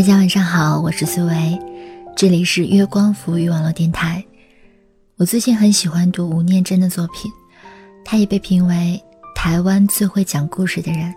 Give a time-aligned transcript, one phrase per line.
[0.00, 1.58] 大家晚上好，我是苏维，
[2.16, 4.24] 这里是月光浮语网络电台。
[5.16, 7.30] 我最近很喜欢读吴念真的作品，
[8.02, 8.98] 他也被评为
[9.34, 11.14] 台湾最会讲故事的人。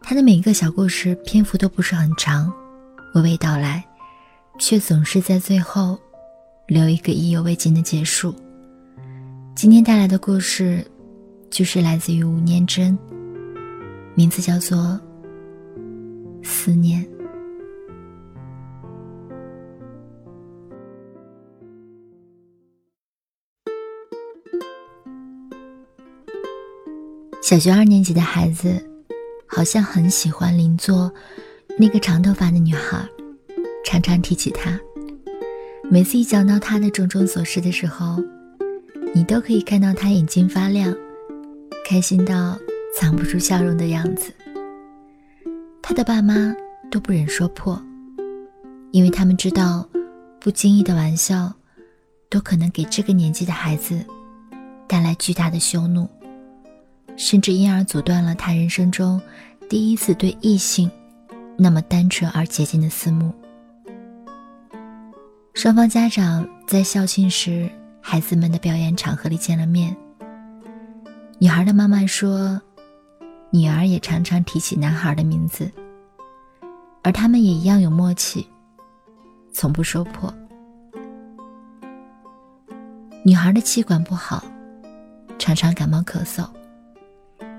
[0.00, 2.50] 他的每一个小故事篇幅都不是很长，
[3.14, 3.84] 娓娓道来，
[4.58, 5.98] 却总是在最后
[6.66, 8.34] 留一个意犹未尽的结束。
[9.54, 10.82] 今天带来的故事，
[11.50, 12.98] 就是来自于吴念真，
[14.14, 14.98] 名字叫做
[16.42, 17.04] 《思念》。
[27.40, 28.84] 小学二年级的孩子，
[29.46, 31.10] 好像很喜欢邻座
[31.78, 33.08] 那个长头发的女孩，
[33.84, 34.78] 常常提起她。
[35.90, 38.22] 每次一讲到她的种种琐事的时候，
[39.14, 40.94] 你都可以看到她眼睛发亮，
[41.88, 42.58] 开心到
[42.94, 44.32] 藏不住笑容的样子。
[45.80, 46.54] 他的爸妈
[46.90, 47.80] 都不忍说破，
[48.90, 49.88] 因为他们知道，
[50.38, 51.50] 不经意的玩笑，
[52.28, 54.04] 都可能给这个年纪的孩子
[54.86, 56.06] 带来巨大的羞怒。
[57.18, 59.20] 甚至因而阻断了他人生中
[59.68, 60.88] 第一次对异性
[61.58, 63.34] 那么单纯而洁净的思慕。
[65.52, 67.68] 双方家长在校庆时
[68.00, 69.94] 孩子们的表演场合里见了面。
[71.40, 72.60] 女孩的妈妈说，
[73.50, 75.70] 女儿也常常提起男孩的名字，
[77.02, 78.46] 而他们也一样有默契，
[79.52, 80.32] 从不说破。
[83.24, 84.44] 女孩的气管不好，
[85.38, 86.48] 常常感冒咳嗽。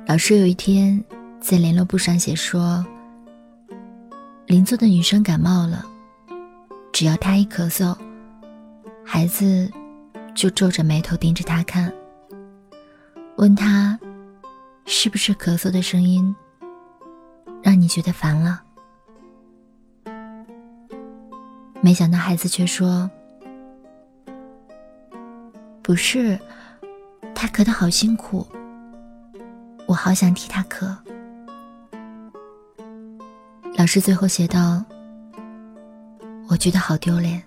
[0.09, 1.05] 老师有一天
[1.39, 2.83] 在联络簿上写说
[4.47, 5.85] ：“邻座的女生感冒了，
[6.91, 7.95] 只要她一咳嗽，
[9.05, 9.71] 孩子
[10.33, 11.93] 就皱着眉头盯着她看，
[13.35, 13.99] 问她
[14.87, 16.35] 是不是咳嗽的声音
[17.61, 18.63] 让你觉得烦了？”
[21.81, 23.07] 没想到孩子却说
[25.83, 26.39] ：“不是，
[27.35, 28.43] 他咳得好辛苦。”
[29.89, 30.95] 我好想替他咳。
[33.75, 34.85] 老师最后写道
[36.47, 37.43] ：“我觉得好丢脸，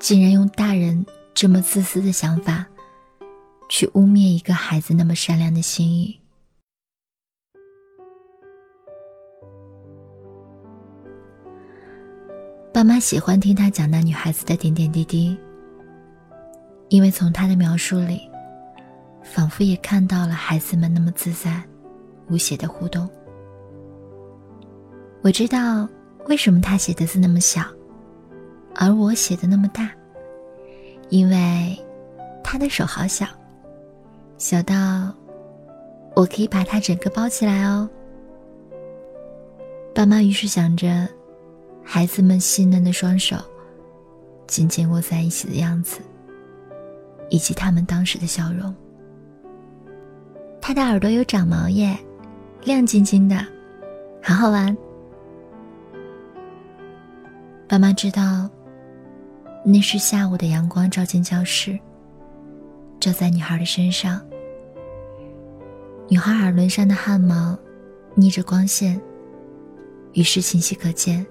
[0.00, 2.66] 竟然用大人这么自私的想法，
[3.68, 6.18] 去污蔑一个孩子那么善良的心意。”
[12.74, 15.38] 爸妈喜欢听他讲那女孩子的点点滴滴，
[16.88, 18.27] 因为从他的描述里。
[19.30, 21.62] 仿佛也看到了孩子们那么自在、
[22.28, 23.08] 无邪的互动。
[25.22, 25.88] 我知道
[26.28, 27.62] 为什么他写的字那么小，
[28.74, 29.90] 而我写的那么大，
[31.10, 31.78] 因为
[32.42, 33.26] 他的手好小，
[34.38, 35.14] 小到
[36.16, 37.88] 我可以把他整个包起来哦。
[39.94, 41.06] 爸妈于是想着
[41.84, 43.36] 孩子们细嫩的双手
[44.46, 46.00] 紧紧握在一起的样子，
[47.28, 48.74] 以及他们当时的笑容。
[50.68, 51.98] 他的耳朵有长毛耶，
[52.62, 53.36] 亮晶晶的，
[54.22, 54.76] 好好玩。
[57.66, 58.46] 爸妈知道，
[59.64, 61.80] 那是下午的阳光照进教室，
[63.00, 64.20] 照在女孩的身上。
[66.06, 67.58] 女孩耳轮上的汗毛
[68.14, 69.00] 逆着光线，
[70.12, 71.26] 于是清晰可见。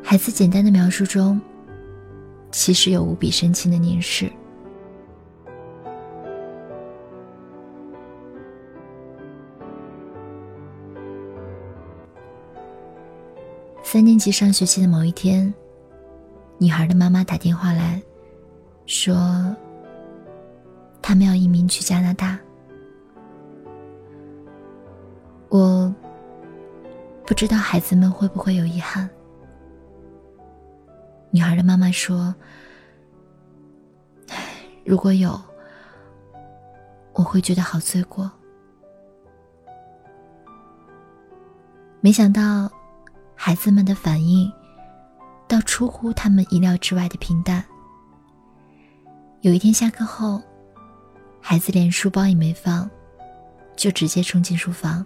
[0.00, 1.40] 孩子简单的描述中，
[2.52, 4.30] 其实有无比深情的凝视。
[13.92, 15.52] 三年级上学期的某一天，
[16.56, 18.02] 女孩的妈妈打电话来
[18.86, 19.54] 说，
[21.02, 22.38] 他们要移民去加拿大。
[25.50, 25.94] 我
[27.26, 29.06] 不知道孩子们会不会有遗憾。
[31.30, 32.34] 女孩的妈妈说
[34.86, 35.38] ：“如果有，
[37.12, 38.32] 我会觉得好罪过。”
[42.00, 42.72] 没想到。
[43.44, 44.48] 孩子们的反应，
[45.48, 47.60] 倒出乎他们意料之外的平淡。
[49.40, 50.40] 有一天下课后，
[51.40, 52.88] 孩子连书包也没放，
[53.74, 55.04] 就直接冲进书房，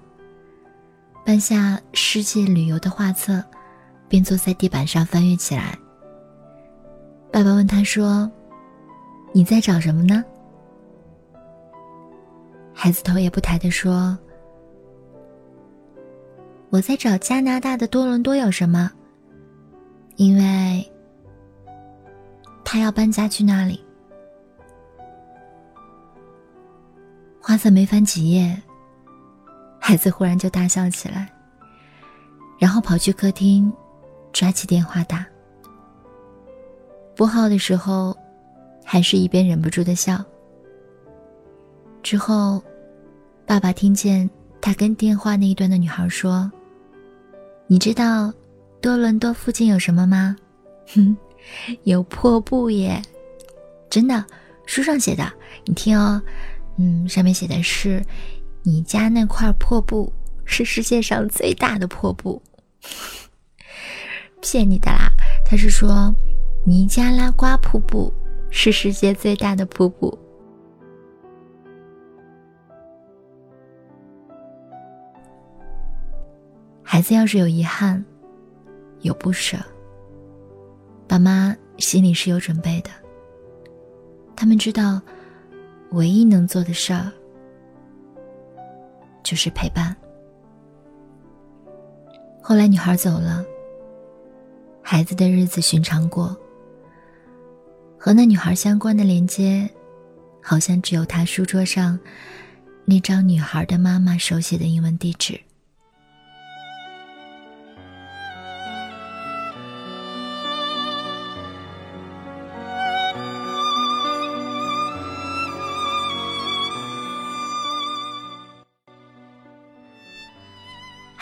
[1.24, 3.42] 搬下世界旅游的画册，
[4.06, 5.74] 便坐在地板上翻阅起来。
[7.32, 8.30] 爸爸问他说
[9.32, 10.22] ：“你在找什么呢？”
[12.74, 14.14] 孩子头也不抬的说。
[16.76, 18.90] 我在找加拿大的多伦多有什么？
[20.16, 20.86] 因为
[22.62, 23.82] 他要搬家去那里。
[27.40, 28.54] 花色没翻几页，
[29.80, 31.32] 孩子忽然就大笑起来。
[32.58, 33.72] 然后跑去客厅，
[34.30, 35.24] 抓起电话打。
[37.16, 38.14] 拨号的时候，
[38.84, 40.22] 还是一边忍不住的笑。
[42.02, 42.62] 之后，
[43.46, 44.28] 爸爸听见
[44.60, 46.52] 他跟电话那一端的女孩说
[47.68, 48.32] ：“你知道
[48.80, 50.36] 多伦多附近有什么吗？
[50.94, 51.16] 哼，
[51.82, 53.02] 有破布耶！
[53.90, 54.24] 真的，
[54.66, 55.24] 书上写的。
[55.64, 56.22] 你听哦，
[56.78, 58.04] 嗯，上面写的是，
[58.62, 60.12] 你家那块破布
[60.44, 62.40] 是世界上最大的破布。
[64.40, 65.10] 骗你的啦，
[65.44, 66.14] 他是说，
[66.64, 68.12] 尼加拉瓜瀑布
[68.48, 70.16] 是世界最大的瀑布。”
[76.88, 78.02] 孩子要是有遗憾，
[79.00, 79.58] 有不舍，
[81.08, 82.90] 爸妈心里是有准备的。
[84.36, 85.02] 他们知道，
[85.90, 87.10] 唯一能做的事儿
[89.24, 89.94] 就是陪伴。
[92.40, 93.44] 后来女孩走了，
[94.80, 96.34] 孩子的日子寻常过。
[97.98, 99.68] 和那女孩相关的连接，
[100.40, 101.98] 好像只有他书桌上
[102.84, 105.40] 那张女孩的妈妈手写的英文地址。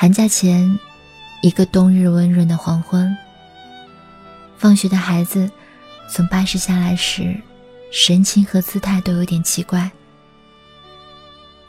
[0.05, 0.79] 寒假前，
[1.41, 3.17] 一个冬日温润的黄昏。
[4.59, 5.51] 放学的孩子
[6.11, 7.35] 从巴士下来时，
[7.91, 9.91] 神情和姿态都有点奇怪。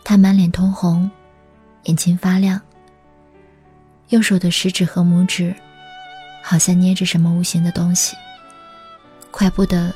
[0.03, 1.09] 他满脸通红，
[1.83, 2.59] 眼睛发亮，
[4.09, 5.55] 右手的食指和拇指
[6.43, 8.17] 好像捏着什么无形的东西，
[9.31, 9.95] 快步的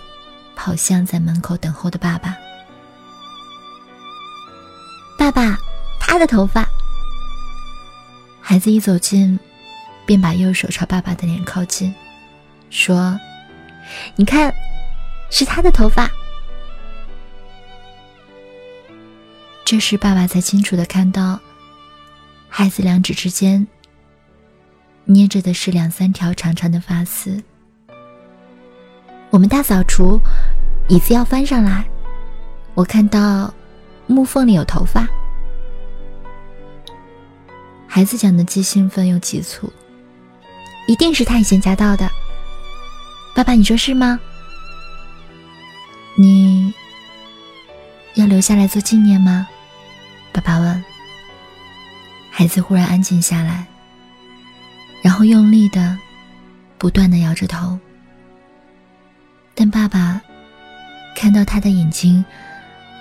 [0.56, 2.38] 跑向在门口等候的爸爸。
[5.18, 5.58] 爸爸，
[6.00, 6.66] 他的头发。
[8.50, 9.40] 孩子一走近，
[10.08, 11.94] 便把右手朝爸爸的脸靠近，
[12.72, 13.16] 说
[14.18, 14.52] ：“你看，
[15.30, 16.10] 是他的头发。”
[19.64, 21.40] 这时，爸爸才清楚的看到，
[22.50, 23.68] 孩子两指之间
[25.06, 27.44] 捏着的是两三条长长的发丝。
[29.30, 30.20] 我们大扫除，
[30.88, 31.86] 椅子要翻上来，
[32.74, 33.54] 我看到
[34.08, 35.08] 木缝里有头发。
[37.92, 39.74] 孩子讲的既兴奋又急促，
[40.88, 42.08] 一定是他以前夹到的。
[43.36, 44.20] 爸爸，你说是吗？
[46.16, 46.72] 你
[48.14, 49.48] 要留下来做纪念吗？
[50.32, 50.84] 爸爸问。
[52.30, 53.66] 孩子忽然安静下来，
[55.02, 55.98] 然后用力的、
[56.78, 57.78] 不断的摇着头。
[59.56, 60.22] 但爸爸
[61.16, 62.24] 看到他的眼睛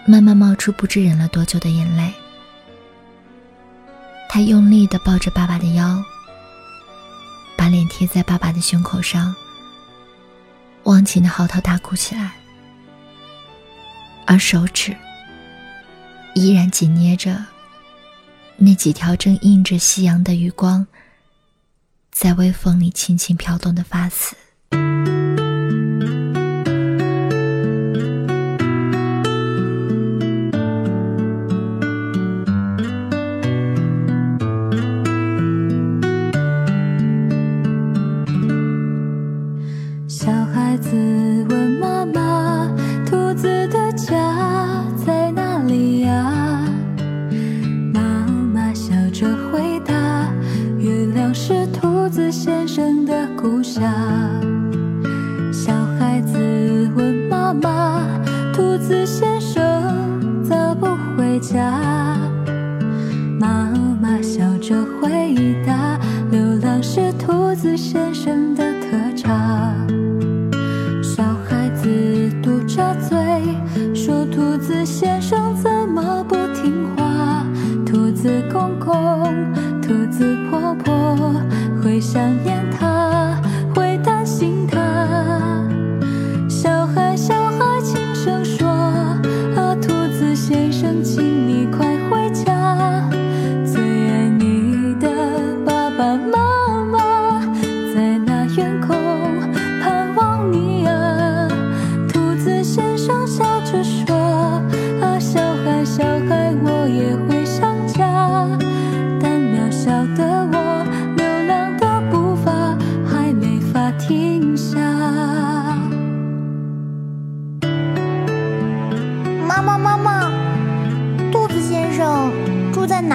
[0.07, 2.13] 慢慢冒出不知忍了多久的眼泪。
[4.29, 6.05] 他用力的抱着爸爸的腰，
[7.57, 9.35] 把脸贴在爸爸的胸口上，
[10.85, 12.33] 忘情的嚎啕大哭起来，
[14.27, 14.95] 而手指
[16.35, 17.45] 依然紧捏着
[18.57, 20.87] 那几条正映着夕阳的余光，
[22.13, 24.37] 在微风里轻轻飘动的发丝。
[82.01, 82.58] 想念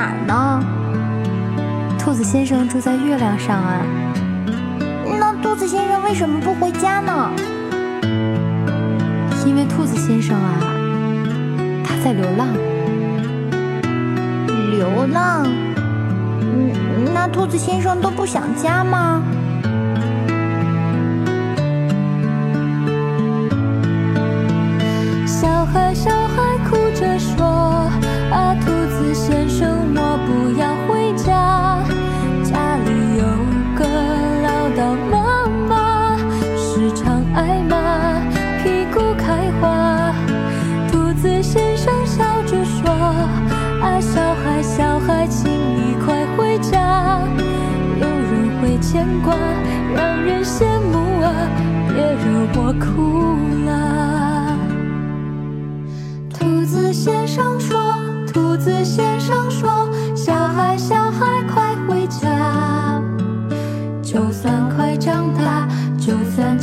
[0.03, 0.61] 哪儿呢？
[1.97, 3.79] 兔子先生住在月亮上啊。
[5.17, 7.31] 那兔子先生为什么不回家呢？
[9.45, 10.59] 因为兔子先生啊，
[11.85, 12.49] 他在流浪。
[14.71, 15.45] 流浪？
[16.41, 16.73] 嗯，
[17.13, 19.23] 那兔子先生都不想家吗？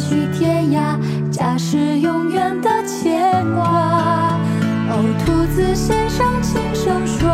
[0.00, 0.98] 去天涯
[1.30, 4.38] 家是永远的牵挂。
[4.88, 7.28] 哦兔子先生轻声说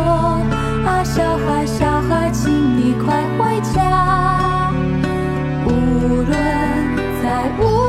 [0.85, 4.71] 啊小孩小孩请你快回家。
[5.65, 6.31] 无论
[7.23, 7.86] 在无